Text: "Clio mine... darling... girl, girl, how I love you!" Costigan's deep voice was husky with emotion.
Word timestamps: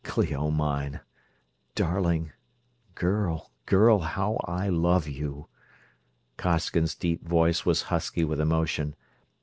"Clio 0.03 0.49
mine... 0.49 1.01
darling... 1.75 2.31
girl, 2.95 3.51
girl, 3.67 3.99
how 3.99 4.37
I 4.45 4.67
love 4.67 5.07
you!" 5.07 5.47
Costigan's 6.37 6.95
deep 6.95 7.23
voice 7.27 7.67
was 7.67 7.83
husky 7.83 8.23
with 8.23 8.39
emotion. 8.41 8.95